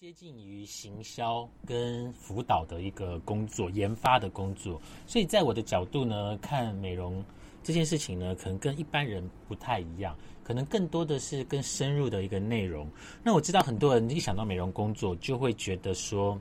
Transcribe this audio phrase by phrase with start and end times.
[0.00, 4.80] 接近于行销跟辅导的一个工作，研发的工作。
[5.06, 7.22] 所以在我的角度呢，看美容
[7.62, 12.88] 这件事情呢，可能跟一般人不太一样，可能更多的是更深入的一个内容。
[13.22, 16.40] 那我知道很多人一想到美容工作，就会觉得说，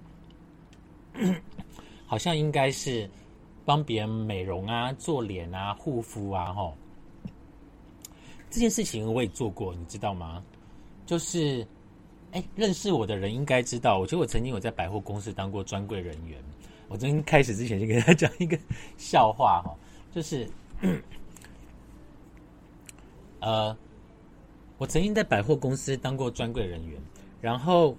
[2.05, 3.09] 好像应该是
[3.65, 6.73] 帮别人美容啊、做脸啊、护肤啊，吼。
[8.49, 10.41] 这件事情我也做过，你知道吗？
[11.05, 11.67] 就是。
[12.31, 16.37] 哎，认识我的人应该知道，我觉得我曾经有在百货公司当过专柜人员。
[16.87, 18.57] 我昨天开始之前就跟他讲一个
[18.97, 19.75] 笑话哈，
[20.11, 20.49] 就是，
[23.39, 23.77] 呃，
[24.79, 26.99] 我曾经在百货公司当过专柜人员，
[27.41, 27.95] 然后，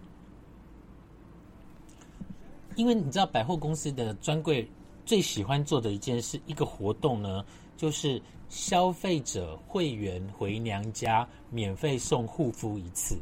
[2.74, 4.68] 因为你知道百货公司的专柜
[5.04, 7.44] 最喜欢做的一件事，一个活动呢，
[7.76, 13.16] 就是消费者会员回娘家免费送护肤一次。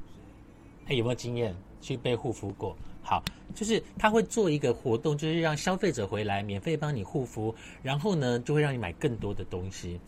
[0.89, 2.77] 哎，有没有经验去被护肤过？
[3.03, 3.23] 好，
[3.55, 9.99] 就是他会做一个活动，就是让消费者回来免费帮你护肤，然后呢，就会让你买更多的东西。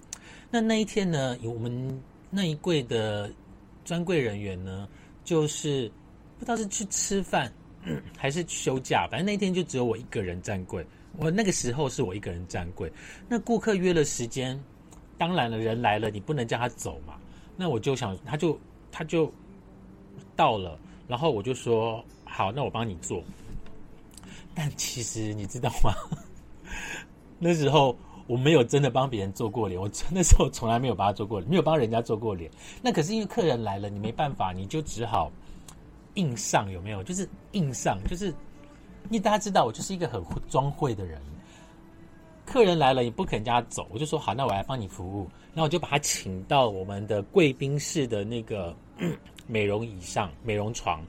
[0.50, 3.32] 那那一天呢，我们那一柜的
[3.84, 4.86] 专柜人员呢，
[5.24, 5.90] 就是
[6.38, 7.50] 不知道是去吃饭
[8.16, 10.84] 还是休假，反正那一天就只有我一个人站柜。
[11.16, 12.92] 我那个时候是我一个人站柜。
[13.28, 14.62] 那顾客约了时间，
[15.16, 17.14] 当然了，人来了，你不能叫他走嘛。
[17.56, 18.58] 那我就想，他就
[18.92, 19.32] 他就。
[20.40, 23.22] 到了，然后我就说好，那我帮你做。
[24.54, 25.92] 但其实你知道吗？
[27.38, 27.94] 那时候
[28.26, 32.50] 我没有真的帮别人做过脸，我那时候从来没有帮他做过脸，没有帮人家做过脸。
[32.80, 35.30] 那可是因为客人来了，你没办法，你就只好
[36.14, 37.02] 硬上，有没有？
[37.04, 41.20] 就是硬上，就是因为大家知道我就是一个很装会的人。
[42.46, 45.28] 客人来了，你不肯叫他走，我就说好，那我来帮你服务。
[45.52, 48.74] 然后我就把他请到我们的贵宾室的那个。
[49.46, 51.04] 美容椅上，美容床，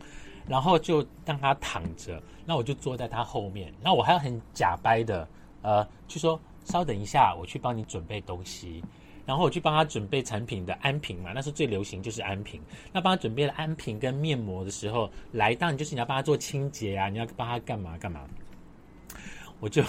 [0.48, 5.28] 然后就让他躺着，那我就坐在他后面，那我还要很假掰的，
[5.62, 8.84] 呃，就说稍等一下，我去帮你准备东西，
[9.26, 12.60] 然后我去帮他准备产品的安瓶嘛，那是最流行就是安瓶，
[12.92, 18.22] 那帮他准备了安瓶跟面膜的时候，来，当然就是你要帮他做清洁啊，你要帮他干嘛干嘛，
[19.60, 19.84] 我就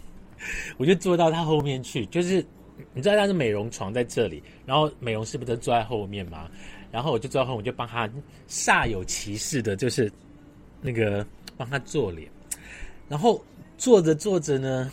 [0.78, 2.44] 我就坐到他后面去，就是
[2.94, 6.50] 你知道他是美容床在这里，然后美容师不都坐在后面吗？
[6.92, 8.08] 然后我就之后我就帮他
[8.46, 10.12] 煞有其事的，就是
[10.82, 11.26] 那个
[11.56, 12.30] 帮他做脸，
[13.08, 13.42] 然后
[13.78, 14.92] 做着做着呢，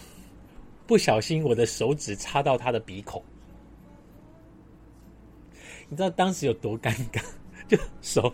[0.88, 3.22] 不小心我的手指插到他的鼻孔，
[5.90, 7.22] 你知道当时有多尴尬？
[7.68, 8.34] 就手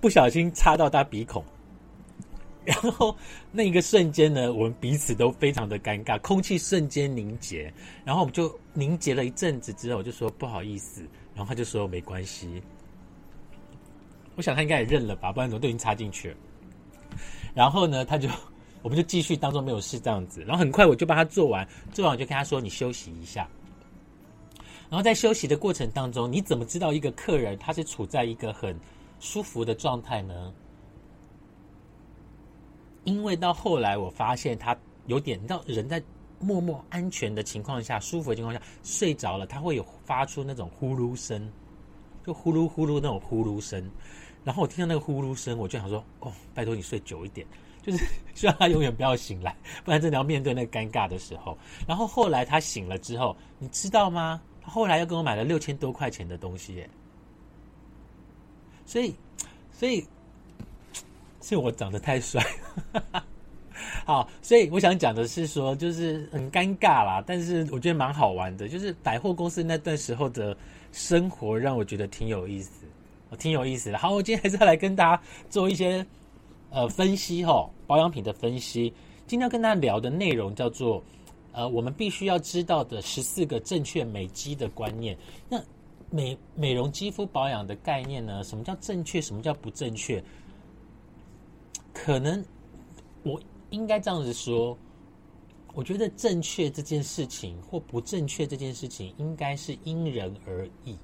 [0.00, 1.44] 不小心插到他鼻孔，
[2.64, 3.14] 然后
[3.50, 7.70] 那一个瞬间呢，我们彼此都非常的尴尬，空气瞬间凝结，
[8.04, 11.02] 然后我们就凝结了一阵子之后，我就说不好意思，
[11.34, 12.62] 然后他就说没关系。
[14.36, 16.36] 我想他应该也认了吧，不然怎么都已经插进去了。
[17.54, 18.28] 然后呢，他就
[18.82, 20.42] 我们就继续当做没有事这样子。
[20.42, 23.48] 然后很快我就帮他做完，做完我就跟他说：“你休息一下。”
[24.88, 28.78] 然后在休息的过程当中，你怎么知道一个客人他是处在一个很
[29.18, 30.52] 舒服的状态呢？
[33.04, 34.76] 因为到后来我发现他
[35.06, 36.02] 有点，你知道，人在
[36.38, 41.50] 默默安全的情况下、舒服的情况下睡着了，他会有发出那种呼噜声，
[42.24, 43.90] 就呼噜呼噜那种呼噜声。
[44.46, 47.44] 然后我听到那个呼噜声，我就想说：“哦，拜托你睡久一点，
[47.82, 49.52] 就是希望他永远不要醒来，
[49.84, 54.40] 不然真的要面对那个尴尬的时候。”然后后来他醒了之后，你知道吗？
[54.62, 56.88] 他后来又给我买了六千多块钱的东西耶。
[58.84, 59.12] 所以，
[59.72, 60.06] 所以
[61.42, 62.40] 是我长得太帅。
[64.06, 70.56] 好，所以我想讲的是说，就是很尴尬啦，但是我觉得蛮好玩的，就是百货公司那段时候的
[70.92, 72.85] 生活让我觉得挺有意思。
[73.28, 73.98] 我挺有意思的。
[73.98, 76.06] 好，我今天还是要来跟大家做一些
[76.70, 78.92] 呃分析哈，保养品的分析。
[79.26, 81.02] 今天要跟大家聊的内容叫做
[81.50, 85.18] 呃，我们必须要知道的十四个正确美肌的观念。
[85.48, 85.60] 那
[86.08, 88.44] 美美容肌肤保养的概念呢？
[88.44, 89.20] 什么叫正确？
[89.20, 90.22] 什么叫不正确？
[91.92, 92.44] 可能
[93.24, 93.40] 我
[93.70, 94.78] 应该这样子说，
[95.74, 100.96] 我觉得正确这件事情或不正确这件事情，应该是因人而异。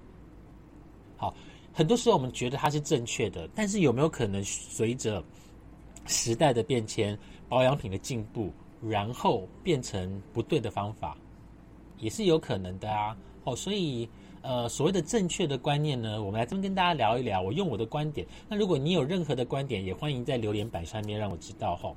[1.16, 1.34] 好。
[1.72, 5.24] 很多时候我们觉得它是正确的，但是有没有可能随着
[6.06, 8.52] 时代的变迁、保养品的进步，
[8.82, 11.16] 然后变成不对的方法，
[11.98, 13.16] 也是有可能的啊。
[13.44, 14.08] 哦，所以
[14.42, 17.40] 呃，所谓的正确的观念呢，我们来这么跟大家聊一聊。
[17.40, 21.94] 我用我的观点，那如果你有任何的观点，也欢迎在留言板上面让我知道哈。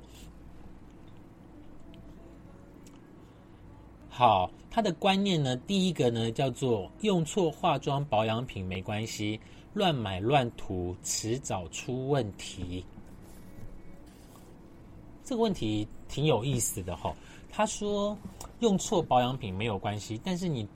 [4.08, 9.38] 好，他的观念呢，第一个呢叫做用错化妆保养品没关系。
[9.76, 12.82] 乱买乱涂，迟早出问题。
[15.22, 17.14] 这个问题挺有意思的哈。
[17.52, 18.16] 他说
[18.60, 20.66] 用错保养品没有关系，但是你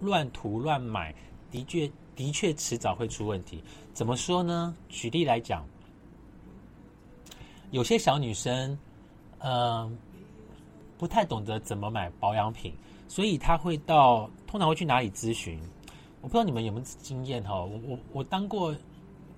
[0.00, 1.14] 乱涂乱买，
[1.50, 3.64] 的确的确迟早会出问题。
[3.94, 4.76] 怎么说呢？
[4.90, 5.66] 举例来讲，
[7.70, 8.78] 有些小女生，
[9.38, 9.96] 嗯，
[10.98, 12.74] 不太懂得怎么买保养品，
[13.08, 15.58] 所以她会到通常会去哪里咨询？
[16.22, 17.62] 我不知道你们有没有经验哈。
[17.62, 18.74] 我我我当过。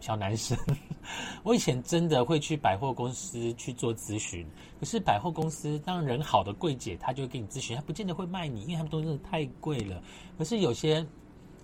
[0.00, 0.58] 小男生，
[1.44, 4.46] 我以前真的会去百货公司去做咨询，
[4.78, 10.02] 可是百货公司当人好的柜姐，她就会给你咨询，她不见得会卖你，因为他们东西真的太贵了。
[10.36, 11.06] 可是有些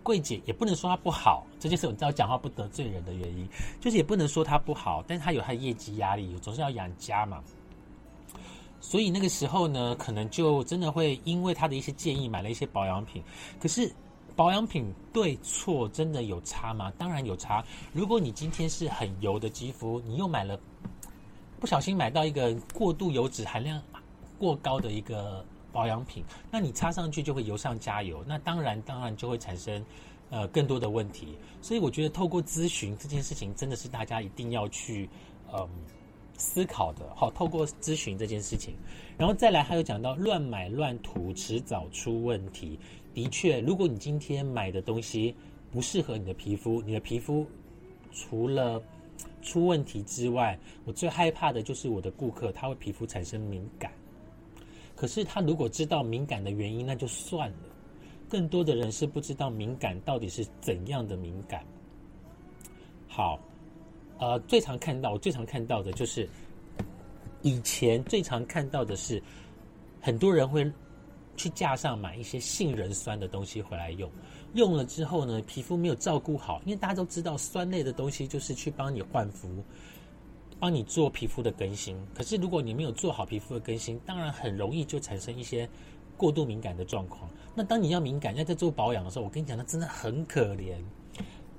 [0.02, 3.46] 柜姐也不能说她不好，这就是我知道讲话不得罪人的原因，
[3.78, 7.44] 就是也不能说她不好，但是她有她的业绩压力，总是要养家嘛。
[8.80, 13.22] 所以那个时候呢，可能就真的会因为他的一些建议买了一些保养品，
[13.60, 13.92] 可是。
[14.40, 16.90] 保养品对错真的有差吗？
[16.96, 17.62] 当然有差。
[17.92, 20.58] 如果你今天是很油的肌肤，你又买了，
[21.60, 23.78] 不小心买到一个过度油脂含量
[24.38, 29.84] 过高的一个保养品，那你擦上去就会油上加油，那当然当然就会产生
[30.30, 31.36] 呃更多的问题。
[31.60, 35.06] 所以我觉得透过咨询这件事情，真的是大家一定要去
[35.52, 35.68] 嗯
[36.38, 37.04] 思考的。
[37.14, 38.74] 好，透过咨询这件事情，
[39.18, 42.78] 然后再来还有讲到乱买乱涂，迟早出问题。
[43.12, 45.34] 的确，如果你今天买的东西
[45.70, 47.44] 不适合你的皮肤，你的皮肤
[48.12, 48.80] 除了
[49.42, 53.90] 出问题之外，我最害怕的就是我的顾客他会皮肤产生敏感。
[54.94, 57.56] 可是他如果知道敏感的原因，那就算了。
[58.28, 61.64] 更多的人是不知道敏感到底是怎样的敏感。
[63.08, 63.40] 好，
[64.18, 66.28] 呃，最常看到，我最常看到的就是
[67.42, 69.20] 以前最常看到的是
[70.00, 70.70] 很多人会。
[71.40, 74.10] 去架上买一些杏仁酸的东西回来用，
[74.52, 79.48] 用了之后呢，皮肤没有照顾好，因为大家都知道酸类的东西就是去帮你焕肤，
[80.58, 81.96] 帮你做皮肤的更新。
[82.14, 85.66] 可是如果你没有做好皮肤的更新，当然很容易就产生一些
[86.18, 87.30] 过度敏感的状况。
[87.54, 90.74] 那当你要敏感要在做保养的时候，我跟你讲，那真的很可怜，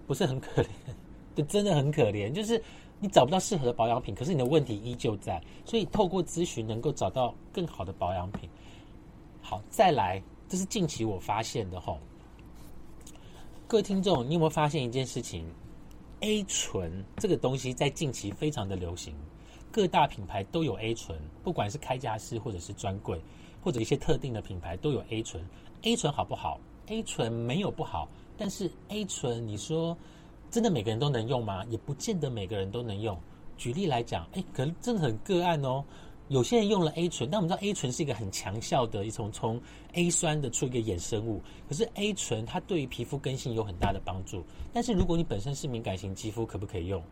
[0.06, 0.68] 不是很可怜，
[1.34, 2.62] 就，真的很可怜，就是
[3.00, 5.42] 你找不到适合的保养品，可是你的问题依旧在。
[5.66, 8.48] 所以透过咨询能够找到更好的保养品。
[9.42, 12.00] 好，再来，这是近期我发现的吼。
[13.68, 15.46] 各位听众，你有没有发现一件事情
[16.22, 19.16] ？A 醇这个东西在近期非常的流行，
[19.72, 23.20] 各大品牌都有 A 醇，不管是开架式或者是专柜，
[23.64, 25.44] 或者一些特定的品牌都有 A 醇。
[25.82, 29.98] A 醇好不好？A 醇没有不好，但是 A 醇，你说
[30.50, 31.66] 真的每个人都能用吗？
[31.70, 33.18] 也不见得每个人都能用。
[33.58, 35.84] 举例来讲，哎，可能真的很个案哦。
[36.32, 39.62] 有些人用了 A 醇，但我们知道 A 醇是一个很强效的一种从
[39.92, 41.42] A 酸的出一个衍生物。
[41.68, 44.42] 可是 A 醇它对于皮肤更新有很大的帮助。
[44.72, 47.04] 但是如果你本身是敏感型肌肤，可不可以用？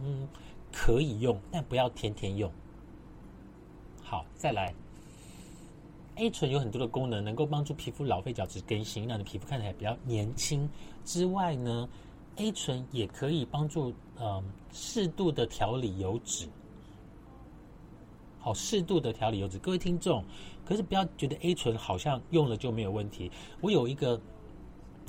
[0.00, 0.28] 嗯，
[0.72, 2.48] 可以用，但不要天天用。
[4.00, 4.72] 好，再来
[6.14, 10.70] ，A 醇有很多的功能，能够帮助皮肤老废角质更新，让你皮肤看起来比较年轻。
[11.04, 11.88] 之外呢
[12.36, 14.40] ，A 醇也可以帮助嗯
[14.72, 16.48] 适度的调理油脂。
[18.48, 20.24] 好，适度的调理油脂，各位听众，
[20.64, 23.30] 可是不要觉得 A 醇好像用了就没有问题。
[23.60, 24.18] 我有一个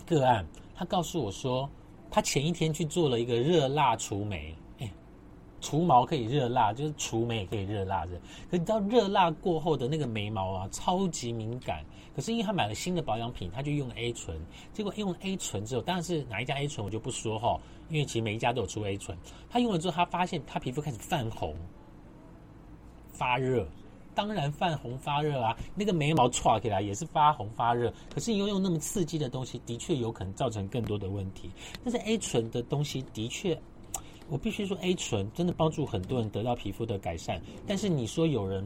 [0.06, 0.46] 个案，
[0.76, 1.70] 他告诉我说，
[2.12, 4.92] 他前一天去做了一个热蜡除眉，哎，
[5.62, 8.20] 除毛可以热蜡，就是除眉也可以热蜡的。
[8.52, 11.86] 可你知道热蜡过后的那个眉毛啊，超级敏感。
[12.14, 14.38] 可是因为他买了新的保养品，他就用 A 醇，
[14.74, 19.18] 结果用了 A 醇之后，当然是哪一家 A 醇我就不说哈，因为其实每一家都有出 A 醇。
[19.50, 21.56] 他用了之后，他发现他皮肤开始泛红。
[23.20, 23.68] 发热，
[24.16, 27.94] 当然泛红发热啊，那个眉毛歘起来也是发红发热。
[28.14, 31.52] 可是你又用那么刺激的东西，的确有可能造成更多的问题。
[31.84, 33.60] 但是 A 醇的东西的确，
[34.30, 37.42] 我必须说 A 醇真的帮助很多人得到皮肤的改善。
[37.68, 38.66] 但是你说有人，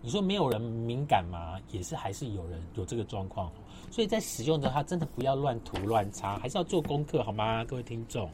[0.00, 1.56] 你说没有人敏感吗？
[1.70, 3.48] 也是还是有人有这个状况。
[3.92, 7.64] 所以在使用的它真的不要乱涂乱擦，还是要做功课好吗？
[7.64, 8.28] 各位听众，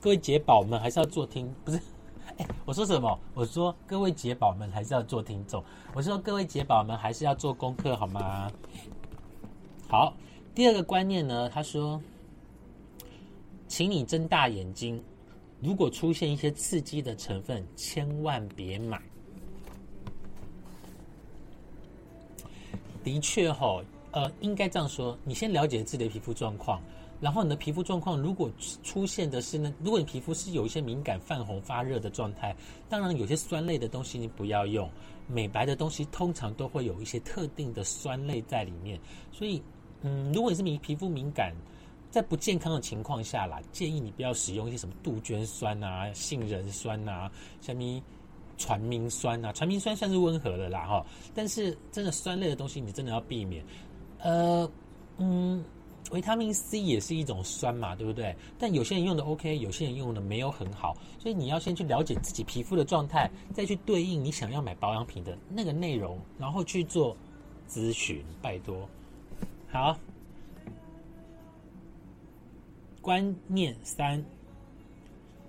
[0.00, 1.78] 各位解宝们还是要做听，不是。
[2.38, 3.18] 哎，我说什么？
[3.34, 5.62] 我说各位姐宝们还是要做听众。
[5.94, 8.50] 我说各位姐宝们还是要做功课，好吗？
[9.88, 10.14] 好，
[10.54, 12.00] 第二个观念呢，他说，
[13.68, 15.02] 请你睁大眼睛，
[15.60, 19.00] 如果出现一些刺激的成分，千万别买。
[23.04, 26.80] 的确，哈，呃，应该这样说，你先了解自己的皮肤状况。
[27.22, 28.50] 然后你的皮肤状况如果
[28.82, 32.54] 出现的是呢，如果你皮肤是有一些敏感、泛红、发热的状态，
[32.88, 34.90] 当然有些酸类的东西你不要用。
[35.28, 38.98] 美白的东西通常都会有一些特定的酸类在里面，
[39.30, 39.62] 所以，
[40.02, 41.54] 嗯，如果你是敏皮肤敏感，
[42.10, 47.30] 在不健康的情况下啦，建议你不要使用一些什么杜鹃酸啊、杏仁酸啊、
[47.62, 48.02] 什么
[48.58, 53.64] 传明酸啊，传明酸算是温和的啦哈，但是真的酸类的东西你真的要避免。
[54.18, 54.68] 呃，
[55.18, 55.64] 嗯，
[56.12, 58.34] 维他命 C 也是一种酸嘛，对不对？
[58.58, 67.16] 但有些人用的 OK，有些人用的没有很好，所以你要先去了解自己皮肤的状态，再去对应你想要买保养品的那个内容，然后去做
[67.68, 68.88] 咨询，拜托。
[69.70, 69.98] 好，
[73.00, 74.22] 观念三，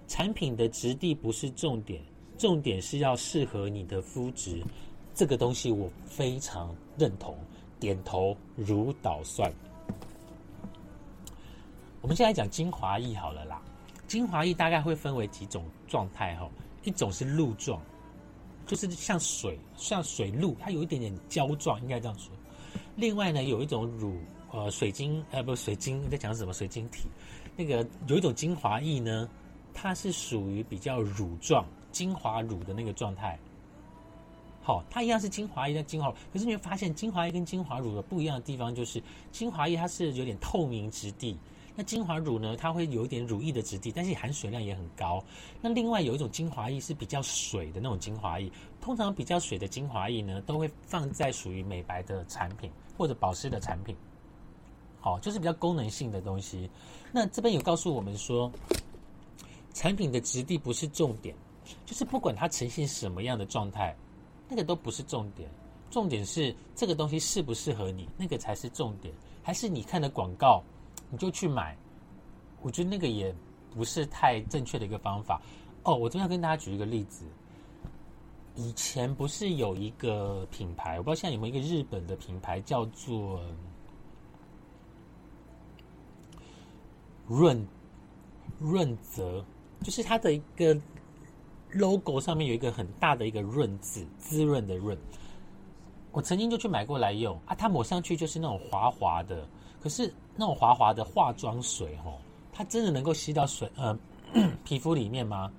[0.07, 2.01] 产品的质地不是重点，
[2.37, 4.63] 重点是要适合你的肤质。
[5.13, 7.37] 这个东西我非常认同。
[7.79, 9.53] 点头如捣蒜。
[12.03, 13.61] 我们现在讲精华液好了啦，
[14.07, 16.49] 精华液大概会分为几种状态哈，
[16.83, 17.81] 一种是露状，
[18.67, 22.29] 就是像水像水露，它有一点点胶状，应该这样说。
[22.97, 24.17] 另外呢，有一种乳
[24.51, 27.07] 呃水晶呃不水晶在讲什么水晶体，
[27.55, 29.29] 那个有一种精华液呢，
[29.73, 33.39] 它是属于比较乳状精华乳的那个状态。
[34.61, 41.37] 好，它一样是精华液，但精华乳，可是你会发现精华液跟精华乳的不一样的地方，就是精华液它是有点透明质地，
[41.75, 45.23] 那精华乳呢，它会有一点乳液的质地，但是含水量也很高。
[45.61, 53.95] 那另外有一种精华液是比较水的那种精华液，通常比较水的精华液呢，都会放在属于美白的产品或者保湿的产品。
[54.99, 56.69] 好，就是比较功能性的东西。
[57.11, 58.51] 那这边有告诉我们说，
[59.73, 61.35] 产品的质地不是重点，
[61.85, 63.95] 就是不管它呈现什么样的状态。
[64.47, 65.49] 那个都不是重点，
[65.89, 69.11] 重点是这个东西适不适合你，那个才是重点。
[69.41, 70.61] 还是你看的广告，
[71.13, 71.77] 你就去买？
[72.63, 73.31] 我觉得那个也
[73.71, 75.39] 不是太正确的一个方法。
[75.83, 77.23] 哦，我这边要跟大家举一个例子。
[78.55, 83.39] 以前不是有一个品牌，我不知道现在有没有一个日本的品牌叫做
[87.27, 87.63] 润
[88.59, 89.45] 润泽，
[89.83, 90.75] 就是它的一个。
[91.75, 94.95] logo 上面有一个很大的一个润字，滋润的润。
[96.11, 99.49] 我曾经就去买过来用啊，它抹上去就是那种滑滑的。
[99.83, 102.15] 可是那种滑滑的化妆水，哦，
[102.53, 103.99] 它真的能够吸到水呃
[104.63, 105.51] 皮肤里面吗？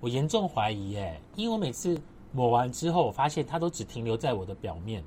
[0.00, 1.98] 我严重怀疑耶，因为我每次
[2.30, 5.02] 抹完之后，我发现它都只停留在我的表面。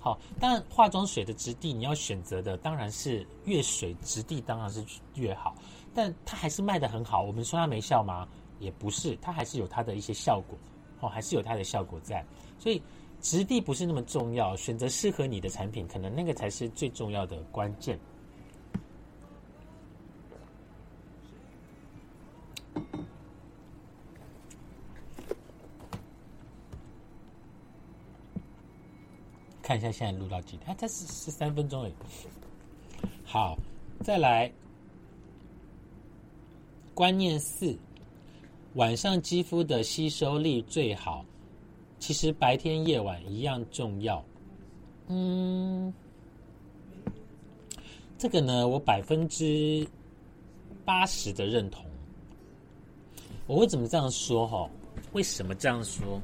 [0.00, 4.82] 好，当然化妆水的质地你要选择的当然是越水质地当然是
[5.16, 5.54] 越好，
[5.94, 7.22] 但它还是卖的很好。
[7.22, 8.26] 我们说它没效吗？
[8.58, 10.56] 也不是，它还是有它的一些效果，
[11.00, 12.24] 哦，还是有它的效果在。
[12.58, 12.80] 所以
[13.28, 17.98] 质地不是那么重要，选择适合你的产品，可能那个才是最重要的关键。
[29.60, 30.76] 看一下现在录到几点？
[30.76, 31.92] 才是十三分钟诶。
[33.24, 33.58] 好，
[34.04, 34.52] 再来，
[36.94, 37.76] 观念四。
[38.74, 41.24] 晚上肌肤的吸收力最好，
[41.98, 44.24] 其实白天夜晚一样重要。
[45.08, 45.92] 嗯，
[48.18, 49.86] 这个呢，我百分之
[50.84, 51.84] 八十的认同。
[53.46, 54.46] 我为什么这样说？
[54.46, 54.68] 哈，
[55.12, 56.20] 为什么这样说？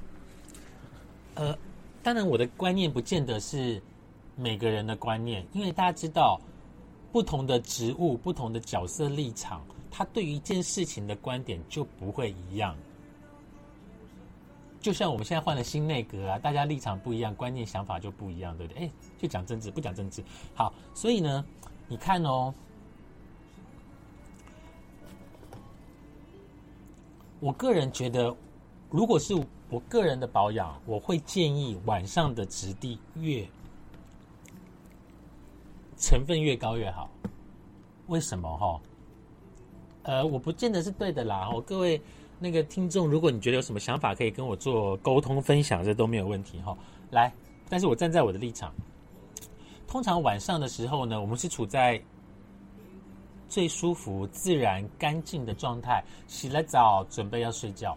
[1.35, 1.57] 呃，
[2.03, 3.81] 当然，我的观念不见得是
[4.37, 6.41] 每个人的观念，因为大家知道，
[7.13, 9.65] 不同的职务、不同的角色立场。
[9.91, 12.75] 他对于一件事情的观点就不会一样，
[14.83, 18.83] 就像我们现在换了新内阁啊，大家立场不一样，观念想法就不一样，对不对？
[18.83, 20.25] 哎，就讲政治，不讲政治。
[20.57, 21.45] 好，所以呢，
[21.87, 22.53] 你看哦，
[27.39, 28.37] 我个人觉得，
[28.91, 29.35] 如果是
[29.71, 33.47] 我个人的保养，我会建议晚上的质地越
[35.97, 37.09] 成分越高越好。
[38.09, 38.57] 为什么？
[38.57, 38.81] 哈？
[40.03, 41.49] 呃，我不见得是对的啦。
[41.53, 42.03] 哦，各位
[42.43, 46.77] 那个听众，如果你觉得有什么想法，可以跟我做沟通分享，这都没有问题哈。
[47.09, 47.33] 来，
[47.69, 48.75] 但是我站在我的立场，
[49.87, 52.03] 通常晚上的时候呢，我们是处在
[53.49, 57.97] 最舒服、自然、干净的状态，洗了澡准备要睡觉，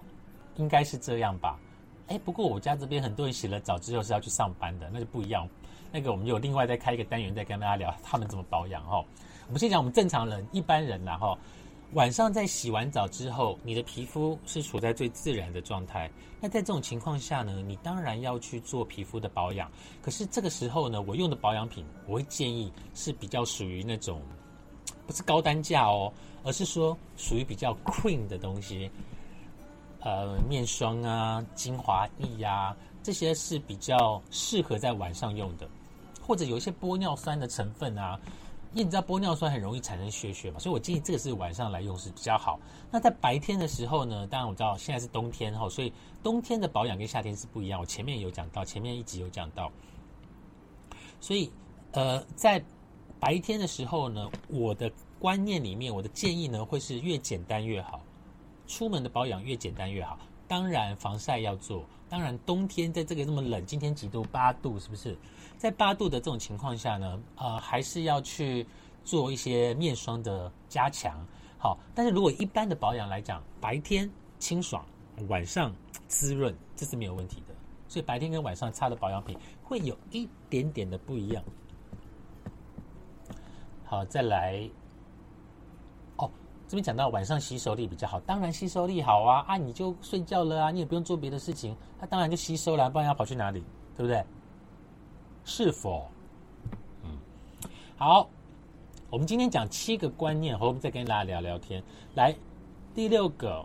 [0.57, 1.59] 应该是这样吧？
[2.05, 5.49] 哎，不过我家这边很多人洗了澡之后是要去上班的，那就不一样。
[5.91, 9.03] 那个我们有另外再开一个单元，再跟大家聊他们怎么保养哈。
[9.47, 11.35] 我们先讲我们正常人、一般人然后。
[11.93, 16.11] 晚上在洗完澡之后，你的皮肤是处在最自然的状态。
[16.41, 19.71] 那在这种情况下呢，你当然要去做皮肤的保养。
[20.01, 24.21] 可是这个时候呢，我用的保养品，我会建议是比较属于那种
[25.07, 26.11] 不是高单价哦，
[26.43, 28.91] 而是说属于比较 cream 的东西。
[30.01, 35.67] 呃，面霜啊、精华液呀，这些是比较适合在晚上用的。
[36.21, 38.19] 或者有一些玻尿酸的成分啊。
[38.75, 42.59] 因为你知道玻尿酸很容易产生血血嘛，所以我建议这个是晚上来用是比较好。
[42.91, 47.79] 那在白天的时候呢，当然我知道现在是冬天哈，所以冬天的保养跟夏天是不一样。
[47.79, 49.71] 我前面有讲到，前面一集有讲到，
[51.21, 51.49] 所以
[51.93, 52.61] 呃，在
[53.17, 58.01] 白天的时候呢，我的观念里面，我的建议呢会是越简单越好，
[58.67, 60.19] 出门的保养越简单越好。
[60.47, 64.23] 当然防晒要做，当然冬天在这个这么冷，今天几度？
[64.31, 65.17] 八度是不是？
[65.57, 68.65] 在八度的这种情况下呢，呃，还是要去
[69.03, 71.25] 做一些面霜的加强。
[71.57, 74.85] 好，但是如果一般的保养来讲，白天清爽，
[75.29, 75.73] 晚上
[76.07, 77.55] 滋润，这是没有问题的。
[77.87, 81.43] 所以白天跟晚上擦的保养品会有一点点的不一样。
[83.85, 84.69] 好，再来。
[86.67, 93.63] 这边讲到晚上吸收力比较好，当然吸收力好啊啊，你就睡觉了啊，你也不用做别的事情，它当然就吸收了，不然要跑去哪里？
[93.95, 94.23] 对不对？
[95.43, 96.07] 是否？
[97.03, 97.11] 嗯，
[97.97, 98.27] 好，
[99.11, 101.83] 我们今天讲七个观念，后我们再跟大家聊聊天。
[102.15, 102.35] 来，
[102.95, 103.63] 第六个，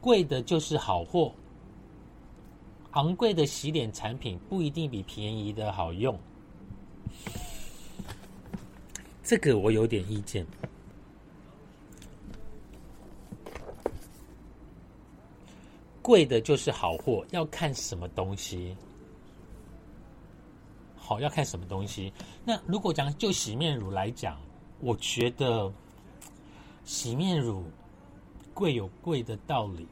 [0.00, 1.32] 贵的就是好货，
[2.92, 6.16] 昂贵的洗脸产品不一定比便宜的好用。
[9.24, 10.46] 这个我有点意见。
[16.02, 18.76] 贵的就是好货，要看什么东西。
[20.96, 22.12] 好，要看什么东西。
[22.44, 24.40] 那如果讲就洗面乳来讲，
[24.80, 25.72] 我觉得
[26.84, 27.64] 洗面乳
[28.52, 29.86] 贵有贵的道理。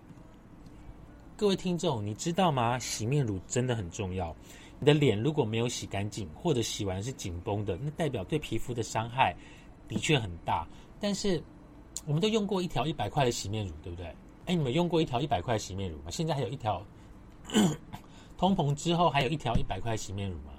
[1.37, 2.79] 各位听众，你知道吗？
[2.79, 4.35] 洗面乳真的很重要。
[4.79, 9.35] 你的脸如果没有洗干净，或者洗完是紧绷的，那代表对皮肤的伤害
[9.89, 10.67] 的确很大。
[11.01, 11.43] 但是
[12.07, 14.15] 我们都用过一条一百块的洗面乳，对不对？
[14.51, 16.11] 哎，你们用过一条一百块洗面乳吗？
[16.11, 16.85] 现在还有一条
[18.37, 20.53] 通膨之后还有一条一百块洗面乳吗？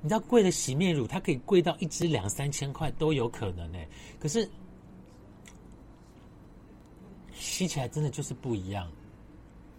[0.00, 3.78] 你知道贵的洗面乳，它可以贵到一支两三千块都有可能呢。
[4.18, 4.48] 可是
[7.34, 8.90] 洗起来真的就是不一样，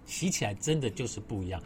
[0.06, 1.60] 洗起来真的就是不一样。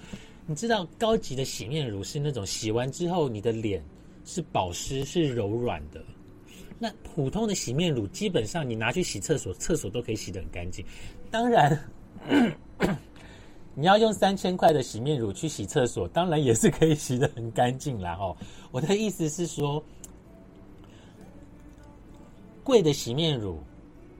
[0.45, 3.83] 你知道高级的洗面乳是那种洗完之后你的脸
[4.23, 6.01] 是保湿是柔软的，
[6.83, 10.85] 那普通的洗面乳基本上你拿去洗厕所，厕所都可以洗得很干净。
[11.31, 11.79] 当然。
[13.73, 18.17] 你要用三千块的洗面乳去洗厕所，当然也是可以洗得很干净啦。
[18.19, 18.35] 哦，
[18.69, 19.81] 我的意思是说，
[22.65, 23.57] 贵的洗面乳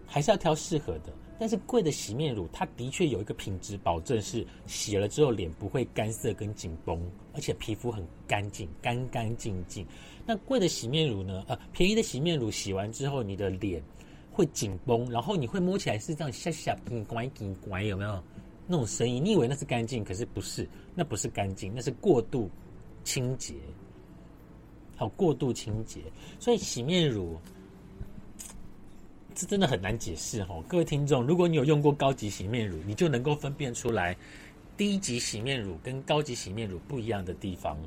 [0.08, 1.14] 还是要挑适合的。
[1.40, 7.00] 但是贵的洗面乳，它的确有一个品质保证，是洗了之后脸不会干涩跟紧绷，
[7.34, 9.86] 而且皮肤很干净，干干净净。
[10.26, 11.44] 那贵的洗面乳呢？
[11.48, 13.84] 呃，便宜的洗面乳洗完之后，你的脸
[14.32, 18.24] 会紧绷，然后你会摸起来是这样下下紧乖紧乖，有没有？
[18.66, 22.50] 那种声音，你以为那是干净，可是不是，那不是干净，那是过度
[23.04, 23.54] 清洁，
[24.96, 26.00] 好过度清洁。
[26.40, 27.38] 所以洗面乳，
[29.36, 30.64] 这真的很难解释哦。
[30.70, 34.16] 各位听众，如果你有用过高级洗面乳，你就能够分辨出来
[34.78, 37.78] 低级洗面乳跟高级洗面乳不一样的地方。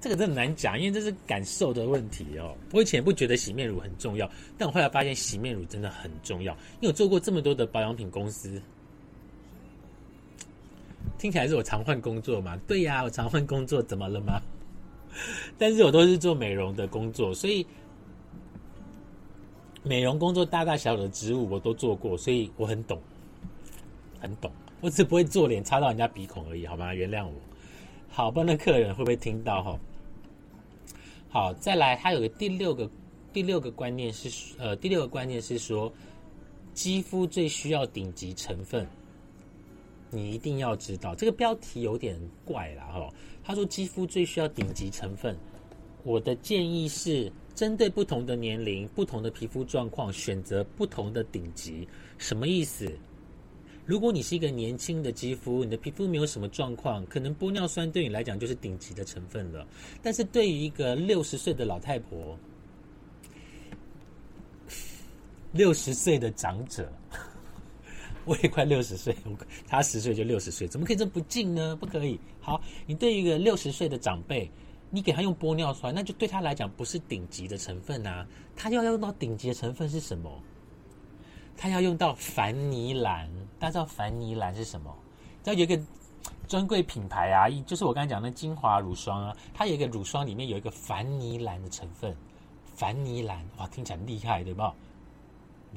[0.00, 2.56] 这个真的难讲，因为这是感受的问题哦。
[2.72, 8.60] 我以前不觉得洗面乳很重要，但我后来发现洗面乳真的很重要，因为我做过这么多的保养品公司。
[11.18, 12.56] 听起来是我常换工作嘛？
[12.66, 14.40] 对呀，我常换工作，怎么了吗？
[15.58, 17.66] 但是我都是做美容的工作，所以
[19.82, 22.98] 美容工作大大小小的职务我都做过，所以我很懂，
[24.18, 24.50] 很懂。
[24.80, 26.94] 我只不会做脸插到人家鼻孔而已，好吗？
[26.94, 27.34] 原谅我。
[28.08, 29.78] 好，不知道那客人会不会听到哈？
[31.32, 32.90] 好，再来，还有个第六个
[33.32, 35.92] 第六个观念是，呃，第六个观念是说，
[36.74, 38.84] 肌肤最需要顶级成分。
[40.10, 43.08] 你一定要知道，这个标题有点怪了哈。
[43.44, 45.36] 他说肌肤最需要顶级成分，
[46.02, 51.86] 我的建议是针对不同的年龄、不同的皮肤状况，选择不同的顶级。
[52.18, 52.92] 什么意思？
[53.90, 59.66] 如果你是一个年轻的肌肤，你的皮肤没有什么状况，可能玻尿酸对你来讲就是顶级的成分了。
[60.00, 62.38] 但是对于一个六十岁的老太婆，
[65.50, 66.88] 六十岁的长者。
[68.24, 69.12] 我也快六十岁，
[69.66, 71.74] 他十岁就六十岁，怎么可以这么不敬呢？
[71.74, 72.16] 不可以。
[72.40, 74.48] 好，你对于一个六十岁的长辈，
[74.88, 78.24] 你给他用玻尿酸，那就对他来讲不是顶级的成分啊。
[78.54, 80.40] 他要用到顶级的成分是什么？
[81.60, 83.30] 他要用到凡尼兰。
[83.58, 84.90] 大家知道凡尼兰是什么？
[85.44, 85.78] 知道有一个
[86.48, 92.16] 专柜品牌啊，就是我刚才讲的精华乳霜啊，它有一个乳霜里面有一个凡尼兰的成分。
[92.74, 94.62] 凡尼兰，哇，听起来厉害，对不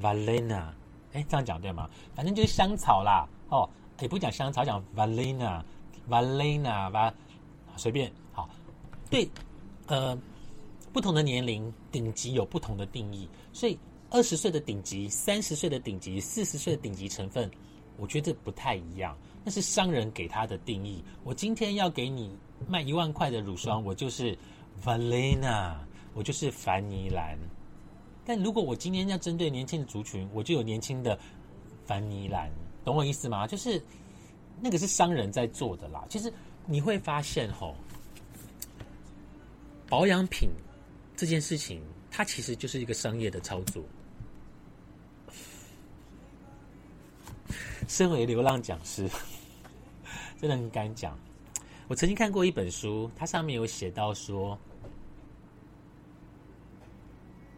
[0.02, 0.70] ？Valena。
[1.12, 1.90] 哎，这样讲对吗？
[2.16, 3.70] 反正就是香草啦，哦，
[4.00, 7.14] 也不讲香草，讲 Valena，Valena 吧
[7.76, 8.50] 随便好。
[9.10, 9.30] 对，
[9.88, 10.18] 呃
[10.94, 13.78] 不同的年龄，顶级有不同的定义，所以
[14.14, 17.50] 二十岁的顶级、三十岁的顶级、四十岁的顶级成分，
[17.98, 19.18] 我觉得不太一样。
[19.44, 21.04] 那是商人给他的定义。
[21.24, 24.38] 我今天要给你卖一万块的乳霜，我就是
[24.86, 25.78] Valena，
[26.14, 27.36] 我就是凡尼兰。
[28.24, 31.18] 但如果我今天要针对年轻的族群，我就有年轻的
[31.84, 32.52] 凡尼兰，
[32.86, 33.48] 懂我意思吗？
[33.48, 33.82] 就是
[34.62, 36.06] 那个是商人在做的啦。
[36.08, 36.32] 其实
[36.68, 37.76] 你会发现，吼，
[39.90, 40.52] 保养品
[41.18, 43.84] 这件事情，它其实就是一个商业的操作。
[47.88, 49.10] 身为流浪讲师，
[50.40, 51.18] 真的很敢讲。
[51.88, 54.58] 我曾经看过一本书，它上面有写到说，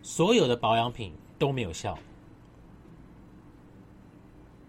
[0.02, 1.98] 所有的保养品都没有效。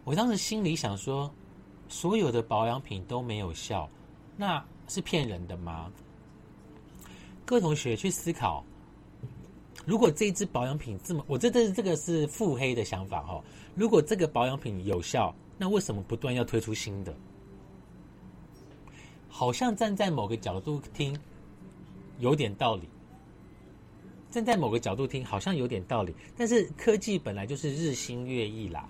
[0.04, 1.32] 我当时心里想说，
[1.88, 3.88] 所有的保养品都没有效，
[4.36, 5.90] 那是骗人的吗？
[7.44, 8.64] 各位同学去思考，
[9.84, 13.42] 如果这支保养品这么，我这这这个是腹黑的想法哈。
[13.74, 17.14] 如果这个保养品有效，那为什么不断要推出新的？
[19.28, 21.18] 好像站在某个角度听，
[22.20, 22.84] 有点道理；
[24.30, 26.14] 站在某个角度听，好像有点道理。
[26.36, 28.88] 但是科技本来就是日新月异啦，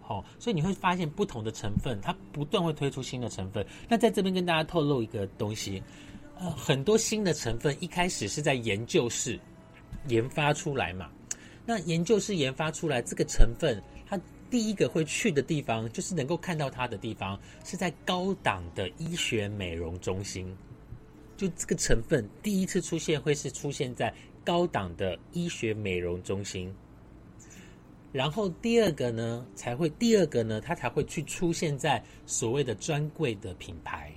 [0.00, 3.66] 好，所以你会发现不同的成分，它不断会推出新的成分。
[3.88, 5.82] 那在这边跟大家透露一个东西，
[6.38, 9.38] 呃，很多新的成分一开始是在研究室
[10.06, 11.10] 研发出来嘛。
[11.66, 13.82] 那研究室研发出来这个成分，
[14.50, 20.56] 第一个会去的地方，就是能够看到它的地方，是在高档的医学美容中心。
[21.36, 24.12] 就这个成分第一次出现，会是出现在
[24.44, 26.74] 高档的医学美容中心。
[28.10, 34.10] 然后第二个呢，才会第二个呢，它才会去出现在所谓的专柜的品牌，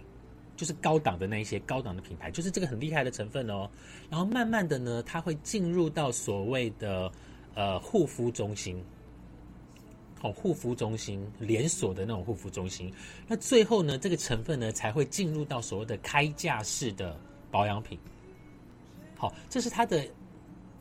[0.55, 3.69] 就是高档的那一些高档的品牌，就是这个很厉害的成分哦。
[4.09, 7.11] 然后慢慢的呢，它会进入到所谓的
[7.53, 8.81] 呃护肤中心。
[10.23, 12.93] 哦，护肤中心连锁的那种护肤中心，
[13.27, 17.97] 那最后呢，这个成分呢才会进入到所谓的开架式的保养品。
[19.17, 20.07] 好，这是它的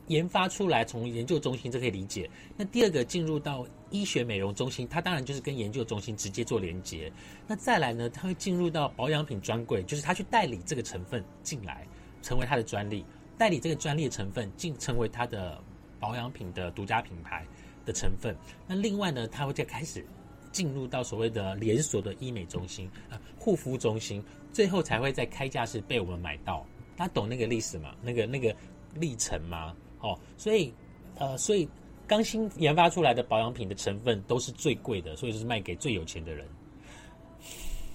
[0.09, 2.29] 研发出来，从研究中心这可以理解。
[2.57, 7.11] 那第二个进入到医学美容中心，它当然就是跟研究中心直接做连接。
[7.47, 11.87] 那再来呢，它会进入到保养品专柜，就是它去代理这个成分进来，
[12.23, 13.05] 成为它的专利，
[13.39, 15.63] 代理这个专利的成分进成为它的
[15.99, 17.47] 保养品的独家品牌。
[17.85, 20.05] 的成分，那另外呢，它会再开始
[20.53, 26.67] 进入到所谓的连锁的医美中心啊、护肤中心，最后才会在开价时被我们买到。
[26.97, 27.95] 大家懂那个历史吗？
[28.03, 28.55] 那个那个
[28.95, 29.75] 历程吗？
[30.01, 30.73] 哦，所以
[31.17, 31.69] 呃，所以
[32.07, 36.47] 刚新研发出来的保养品的成分都是最贵的，所以就是卖给最有钱的人，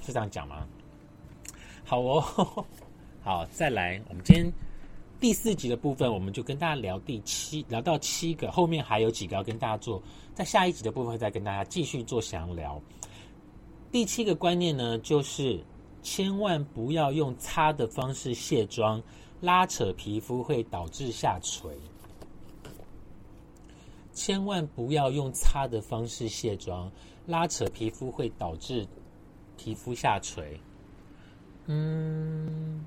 [0.02, 0.67] 是这样讲吗？
[1.84, 2.65] 好哦，
[3.21, 4.52] 好，再来，我们今天。
[5.19, 10.01] 第四集的部分，我们就跟大家聊第七，聊到七个，后面还有几个要跟大家做，
[10.34, 12.80] 在下一集的部分再跟大家继续做详聊。
[13.91, 15.60] 第七个观念呢，就是
[16.04, 19.01] 千万不要用擦的方式卸妆，
[19.41, 21.71] 拉扯皮肤会导致下垂。
[24.13, 26.91] 千万不要用擦的方式卸妆，
[27.25, 28.86] 拉扯皮肤会导致
[29.58, 30.60] 皮肤下垂。
[31.67, 32.86] 嗯。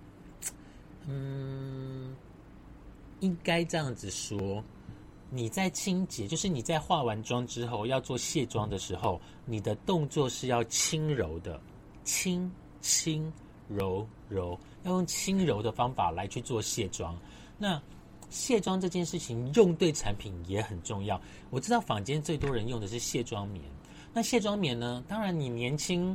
[1.11, 2.15] 嗯，
[3.21, 4.63] 应该这样子说，
[5.31, 11.59] 你在清洁，就是你在化完妆之后要做卸妆的时候，你的动作是要轻柔的，
[12.05, 13.33] 轻轻
[13.69, 17.19] 柔柔，要用轻柔的方法来去做卸妆。
[17.57, 17.81] 那
[18.29, 21.19] 卸妆这件事情用对产品也很重要。
[21.49, 23.65] 我知道坊间最多人用的是卸妆棉，
[24.13, 26.15] 那卸妆棉呢，当然你年轻。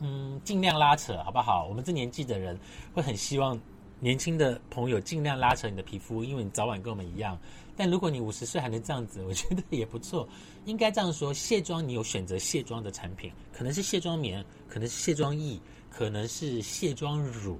[0.00, 1.66] 嗯，尽量拉扯，好不好？
[1.66, 2.58] 我们这年纪的人
[2.92, 3.58] 会很希望
[4.00, 7.38] 年轻的朋友尽量拉扯你的皮肤，因为你早晚跟我们一样。
[7.76, 10.28] 但如果你五十岁还能这样子， 我觉得也不错。
[10.64, 15.58] 应该这样说，卸妆你有选择卸妆的产品，可能是卸妆棉，可能是卸妆液，
[15.90, 17.58] 可能是卸妆乳。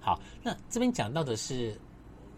[0.00, 1.78] 好，那这边讲到的是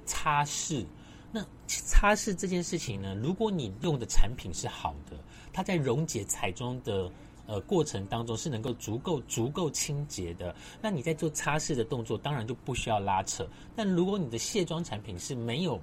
[0.04, 0.84] 擦拭。
[1.32, 5.16] 那擦拭这件事情呢，如果你用的产品是好的，
[5.52, 7.10] 它在溶解彩妆的。
[7.50, 13.44] 呃，过程当中是能够足够足够清洁的，那你在做擦拭的动作，当然就不需要拉扯。
[13.74, 15.80] 但如果你的卸妆产品是没有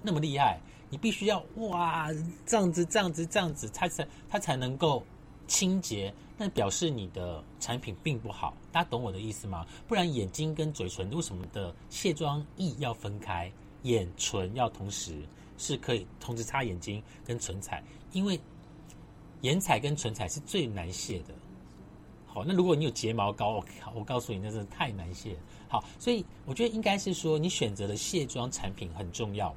[0.00, 2.08] 那么厉害，你必须要哇
[2.46, 5.04] 这样子这样子这样子，它才它才能够
[5.46, 8.56] 清洁，那表示你的产品并不好。
[8.72, 9.66] 大家懂我的意思吗？
[9.86, 15.20] 不然眼睛跟嘴唇为什么的卸妆液要分开，眼唇要同时
[15.58, 18.40] 是可以同时擦眼睛跟唇彩，因为。
[19.42, 21.34] 眼彩跟唇彩是最难卸的，
[22.26, 25.36] 好，那如果你有睫毛膏，我我告诉你，那真的太难卸。
[25.68, 29.54] 好，所以我觉得应该是说，你选择的卸妆产品很重要。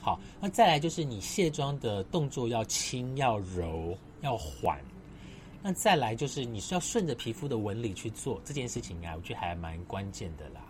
[0.00, 4.78] 好，那再来就是你卸妆的动作要轻、要柔、要缓。
[5.62, 10.63] 那再来就是你是要顺着皮肤的纹理去做这件事情啊，我觉得还蛮关键的啦。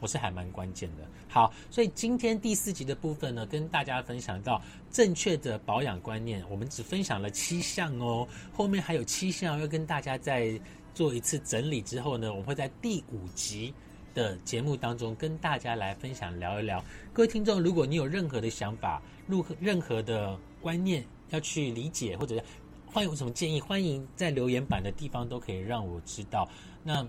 [0.00, 1.04] 我是还蛮关键的。
[1.28, 4.60] 好，所以今天第四集的部分呢，跟大家分享到
[4.90, 10.60] 正确的保养观念，我们只分享了七项哦，后面还有七项要跟大家再
[10.92, 13.72] 做一次整理之后呢，我们会在第五集
[14.12, 16.82] 的节目当中跟大家来分享聊一聊。
[17.12, 22.42] 各位听众，如果你有任何的想法、任何任何的观念要去理解，或者
[22.86, 26.48] 欢迎有什么建议，欢迎在留言板的地方都可以让我知道。
[26.82, 27.06] 那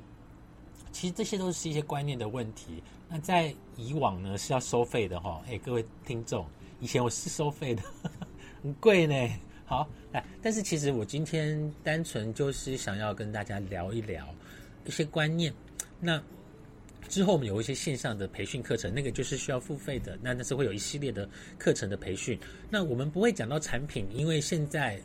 [0.92, 2.84] 其实这些都是一些观念的问题。
[3.08, 6.46] 那在以往呢是要收费的哈，哎，各位听众，
[6.80, 7.82] 以前我是收费的，
[8.64, 9.16] 很贵呢。
[9.66, 14.28] 好，来，但是其实我今天单纯就是想要跟大家聊一聊
[14.86, 15.54] 一些观念。
[16.00, 16.22] 那
[17.10, 20.18] 之后我们有一些线上的培训课程，那个就是需要付费的。
[20.22, 21.28] 那那是会有一系列的
[21.58, 22.40] 课程的培训。
[22.70, 25.02] 那我们不会讲到产品，因为现在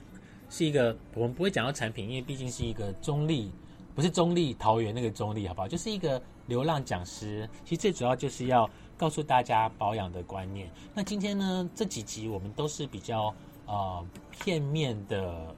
[0.50, 3.50] 是一个我们不会讲到产品，因为毕竟是一个中立。
[3.96, 5.66] 不是中立桃园那个中立，好不好？
[5.66, 7.48] 就是一个流浪讲师。
[7.64, 10.70] 其实最主要就是要告诉大家保养的观念。
[10.92, 15.56] 那今天呢，这几集我们都是比较呃片面的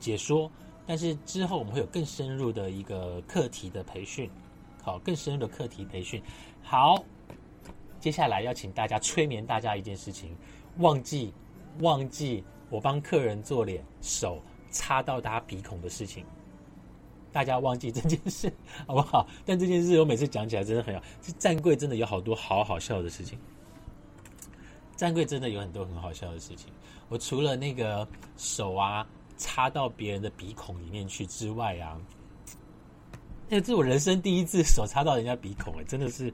[0.00, 0.50] 解说，
[0.84, 4.28] 但是之后我们会有更深入的一个课题的培训，
[4.82, 6.20] 好，更深入的课题培训。
[6.64, 7.00] 好，
[8.00, 10.36] 接下来要请大家催眠大家一件事情，
[10.78, 11.32] 忘记
[11.78, 16.24] 忘记我帮客人做脸，手插到他鼻孔的事情。
[17.32, 18.52] 大家忘记这件事
[18.86, 19.26] 好不好？
[19.46, 21.02] 但这件事我每次讲起来真的很好。
[21.22, 23.38] 这站柜真的有好多好好笑的事情，
[24.96, 26.72] 站柜真的有很多很好笑的事情。
[27.08, 31.96] 我除了那个手啊插到别人的鼻孔里面去之外啊，
[33.48, 36.32] 那这是我人生第一次手插到人家鼻孔，哎，真的是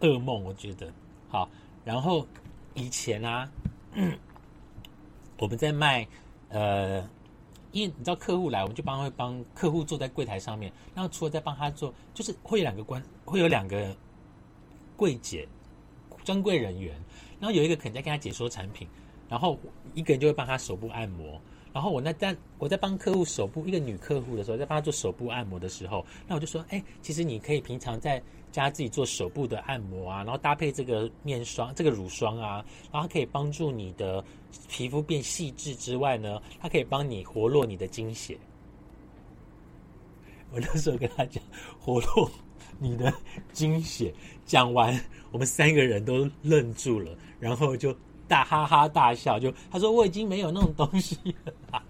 [0.00, 0.42] 噩梦。
[0.44, 0.92] 我觉得
[1.28, 1.48] 好。
[1.84, 2.26] 然后
[2.74, 3.50] 以前啊，
[5.38, 6.06] 我们在卖
[6.48, 7.04] 呃。
[7.72, 10.72] 因为你知道客户来，我们就帮会帮客户坐在柜台上面。
[10.94, 13.96] 然后除了在帮他做，就是会有两个关，会有两个
[14.96, 15.48] 柜姐、
[16.24, 16.94] 专柜人员。
[17.40, 18.86] 然后有一个可能在跟他解说产品，
[19.28, 19.58] 然后
[19.94, 21.40] 一个人就会帮他手部按摩。
[21.72, 34.22] 然后我那在我在帮客户手部一个女客户的时候，在帮他做手部按摩的时候，那我就说：哎，其实你可以平常在家自己做手部的按摩啊，然后搭配这个面霜、这个乳霜啊，然后可以帮助你的
[34.68, 38.38] 皮肤变细致之外呢，它可以帮你活络你的精血。
[40.52, 41.42] 我那时候跟他讲
[41.80, 42.30] 活络
[42.78, 43.12] 你的
[43.52, 44.96] 精血，讲完
[45.30, 47.92] 我们三个人都愣住了，然后就。
[48.28, 51.82] 大哈哈大笑，就他说我已经没有那种东西了。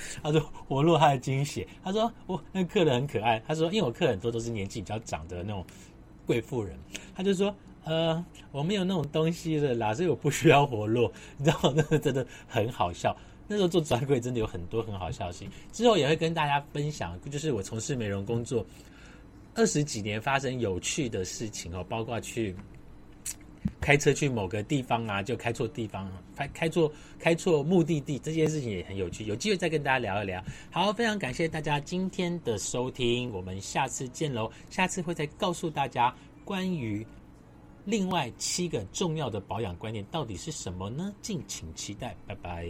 [0.22, 1.66] 他说活络他的精血。
[1.82, 3.42] 他说我那客人很可爱。
[3.46, 5.64] 他说因为我客人很多都是年纪比较长的那种
[6.26, 6.78] 贵妇人，
[7.14, 11.12] 他就说呃我没有那种东西的啦，所以我不需要活络。
[11.36, 13.16] 你知道 那个真的很好笑。
[13.46, 15.50] 那时候做专柜真的有很多很好笑的事情。
[15.72, 18.64] 之后也会跟大家分享，就是我从事美容工作
[19.54, 22.54] 二十几年发生有趣的事情哦，包括去。
[23.80, 29.24] 开车去某个地方啊，就开错地方，开开错开错目的地，这件事情也很有趣。
[29.24, 30.42] 有机会再跟大家聊一聊。
[30.70, 34.50] 好，非常感谢大家今天的收听，我们下次见喽。
[34.70, 37.06] 下次会再告诉大家关于
[37.84, 41.12] 另外七个重要的保养观念到底是什么呢？
[41.22, 42.66] 敬请期待，拜拜。